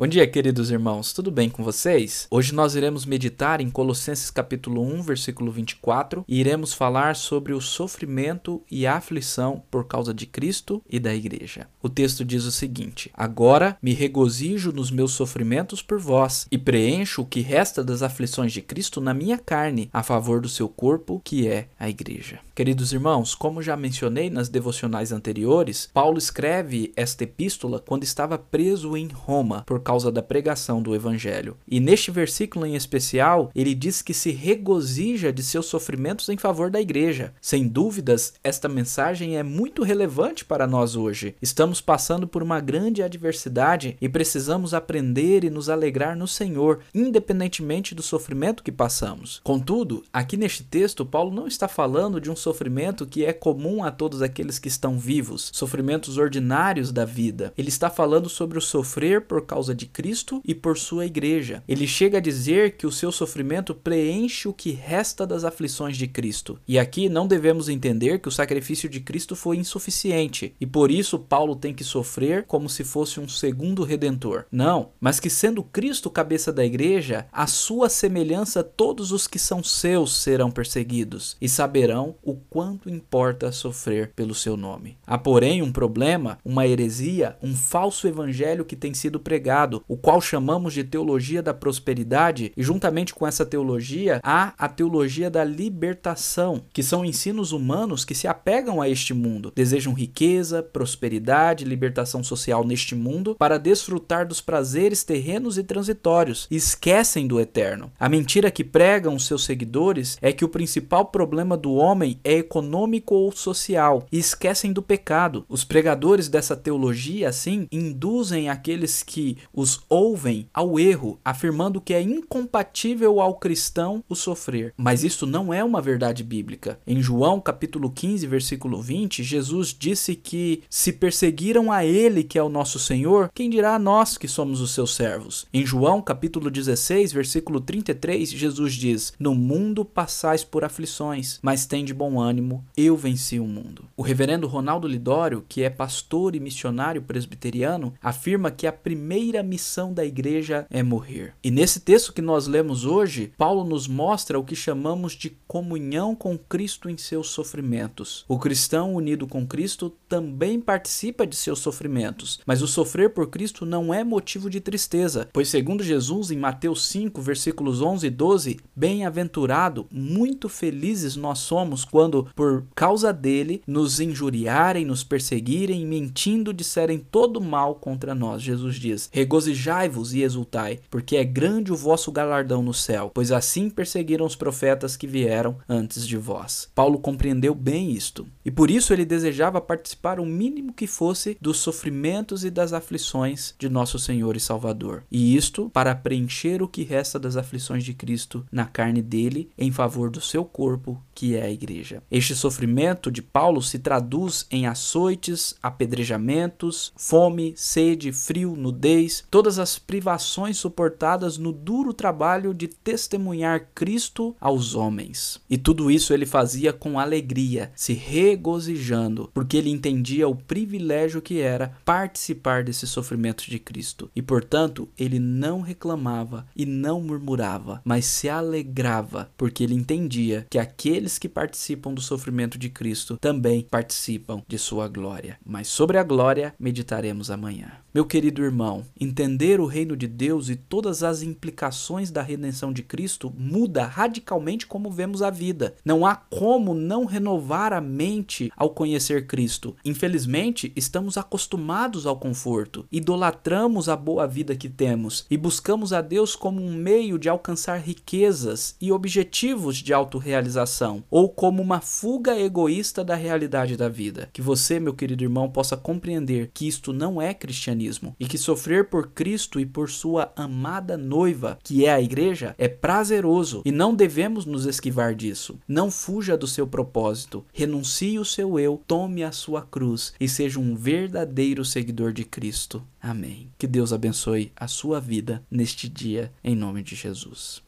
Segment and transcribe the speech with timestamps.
[0.00, 2.26] Bom dia, queridos irmãos, tudo bem com vocês?
[2.30, 7.60] Hoje nós iremos meditar em Colossenses capítulo 1, versículo 24 e iremos falar sobre o
[7.60, 11.66] sofrimento e a aflição por causa de Cristo e da igreja.
[11.82, 17.20] O texto diz o seguinte: Agora me regozijo nos meus sofrimentos por vós e preencho
[17.20, 21.20] o que resta das aflições de Cristo na minha carne, a favor do seu corpo,
[21.22, 22.38] que é a igreja.
[22.54, 28.96] Queridos irmãos, como já mencionei nas devocionais anteriores, Paulo escreve esta epístola quando estava preso
[28.96, 29.80] em Roma por
[30.12, 31.56] da pregação do evangelho.
[31.66, 36.70] E neste versículo em especial, ele diz que se regozija de seus sofrimentos em favor
[36.70, 37.34] da igreja.
[37.40, 41.34] Sem dúvidas, esta mensagem é muito relevante para nós hoje.
[41.42, 47.94] Estamos passando por uma grande adversidade e precisamos aprender e nos alegrar no Senhor, independentemente
[47.94, 49.40] do sofrimento que passamos.
[49.42, 53.90] Contudo, aqui neste texto, Paulo não está falando de um sofrimento que é comum a
[53.90, 57.52] todos aqueles que estão vivos, sofrimentos ordinários da vida.
[57.58, 61.62] Ele está falando sobre o sofrer por causa de Cristo e por sua igreja.
[61.66, 66.06] Ele chega a dizer que o seu sofrimento preenche o que resta das aflições de
[66.06, 66.58] Cristo.
[66.68, 71.18] E aqui não devemos entender que o sacrifício de Cristo foi insuficiente e por isso
[71.18, 74.44] Paulo tem que sofrer como se fosse um segundo redentor.
[74.52, 79.62] Não, mas que sendo Cristo cabeça da igreja, a sua semelhança todos os que são
[79.62, 84.98] seus serão perseguidos e saberão o quanto importa sofrer pelo seu nome.
[85.06, 90.20] Há porém um problema, uma heresia, um falso evangelho que tem sido pregado o qual
[90.20, 96.62] chamamos de teologia da prosperidade, e juntamente com essa teologia há a teologia da libertação,
[96.72, 102.64] que são ensinos humanos que se apegam a este mundo, desejam riqueza, prosperidade, libertação social
[102.64, 107.90] neste mundo para desfrutar dos prazeres terrenos e transitórios, e esquecem do eterno.
[107.98, 113.14] A mentira que pregam seus seguidores é que o principal problema do homem é econômico
[113.14, 115.44] ou social, e esquecem do pecado.
[115.48, 122.00] Os pregadores dessa teologia, assim, induzem aqueles que os ouvem ao erro, afirmando que é
[122.00, 124.72] incompatível ao cristão o sofrer.
[124.76, 126.78] Mas isso não é uma verdade bíblica.
[126.86, 132.42] Em João capítulo 15, versículo 20, Jesus disse que se perseguiram a ele, que é
[132.42, 135.46] o nosso Senhor, quem dirá a nós que somos os seus servos?
[135.52, 141.84] Em João capítulo 16, versículo 33, Jesus diz: No mundo passais por aflições, mas tem
[141.84, 143.84] de bom ânimo, eu venci o mundo.
[143.96, 149.92] O reverendo Ronaldo Lidório, que é pastor e missionário presbiteriano, afirma que a primeira missão
[149.92, 151.34] da igreja é morrer.
[151.42, 156.14] E nesse texto que nós lemos hoje, Paulo nos mostra o que chamamos de comunhão
[156.14, 158.24] com Cristo em seus sofrimentos.
[158.28, 163.66] O cristão unido com Cristo também participa de seus sofrimentos, mas o sofrer por Cristo
[163.66, 168.60] não é motivo de tristeza, pois segundo Jesus em Mateus 5, versículos 11 e 12,
[168.76, 176.98] bem-aventurado, muito felizes nós somos quando por causa dele nos injuriarem, nos perseguirem, mentindo disserem
[176.98, 178.42] todo mal contra nós.
[178.42, 183.70] Jesus diz: Regozijai-vos e exultai, porque é grande o vosso galardão no céu, pois assim
[183.70, 186.68] perseguiram os profetas que vieram antes de vós.
[186.74, 191.58] Paulo compreendeu bem isto, e por isso ele desejava participar o mínimo que fosse dos
[191.58, 195.04] sofrimentos e das aflições de nosso Senhor e Salvador.
[195.08, 199.70] E isto para preencher o que resta das aflições de Cristo na carne dele em
[199.70, 202.02] favor do seu corpo, que é a igreja.
[202.10, 209.78] Este sofrimento de Paulo se traduz em açoites, apedrejamentos, fome, sede, frio, nudez, todas as
[209.78, 215.40] privações suportadas no duro trabalho de testemunhar Cristo aos homens.
[215.48, 221.40] E tudo isso ele fazia com alegria, se regozijando, porque ele entendia o privilégio que
[221.40, 224.10] era participar desse sofrimento de Cristo.
[224.14, 230.58] E portanto, ele não reclamava e não murmurava, mas se alegrava, porque ele entendia que
[230.58, 235.38] aqueles que participam do sofrimento de Cristo também participam de sua glória.
[235.44, 237.72] Mas sobre a glória meditaremos amanhã.
[237.92, 242.82] Meu querido irmão, entender o reino de Deus e todas as implicações da redenção de
[242.82, 245.74] Cristo muda radicalmente como vemos a vida.
[245.84, 249.74] Não há como não renovar a mente ao conhecer Cristo.
[249.84, 256.36] Infelizmente, estamos acostumados ao conforto, idolatramos a boa vida que temos e buscamos a Deus
[256.36, 263.02] como um meio de alcançar riquezas e objetivos de autorrealização, ou como uma fuga egoísta
[263.02, 264.28] da realidade da vida.
[264.32, 268.88] Que você, meu querido irmão, possa compreender que isto não é cristianismo e que sofrer
[269.00, 273.94] por Cristo e por sua amada noiva, que é a igreja, é prazeroso e não
[273.94, 275.58] devemos nos esquivar disso.
[275.66, 280.60] Não fuja do seu propósito, renuncie o seu eu, tome a sua cruz e seja
[280.60, 282.82] um verdadeiro seguidor de Cristo.
[283.00, 283.50] Amém.
[283.56, 287.58] Que Deus abençoe a sua vida neste dia, em nome de Jesus.